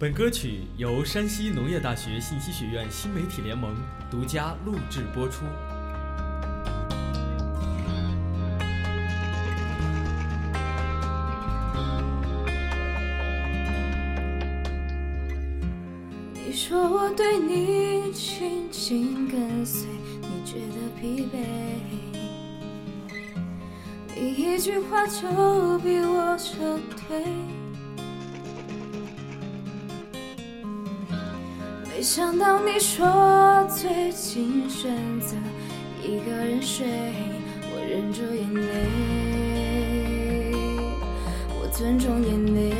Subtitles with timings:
[0.00, 3.76] 本歌曲由山西农业大学信息学院新媒体联盟
[4.10, 5.44] 独家录制播出。
[16.32, 19.86] 你说我对你紧紧跟随，
[20.22, 21.44] 你觉得疲惫，
[24.16, 27.22] 你一句话就逼我撤退。
[32.00, 34.90] 没想到你说最近选
[35.20, 35.36] 择
[36.02, 36.86] 一个人睡，
[37.74, 38.88] 我忍住眼泪，
[41.60, 42.79] 我尊重眼泪。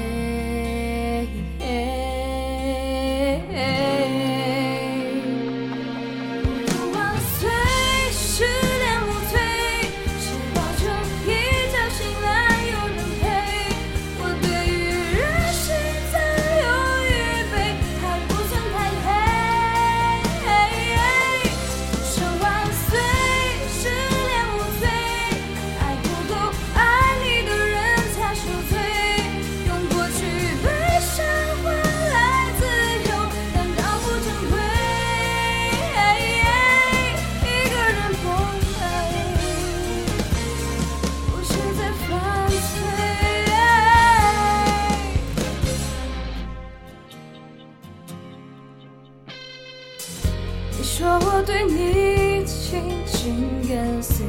[50.80, 54.24] 你说我对你紧紧跟随，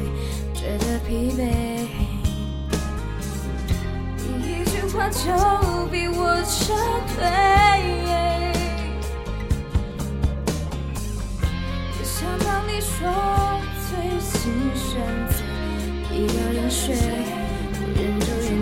[0.52, 1.40] 觉得疲惫。
[4.18, 5.22] 你一句话就
[5.86, 6.74] 逼我撤
[7.08, 7.24] 退。
[11.96, 12.92] 没想到你说
[13.88, 15.34] 最新选择，
[16.12, 16.94] 一个人睡，
[17.72, 18.46] 我忍住眼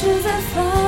[0.00, 0.87] 是在发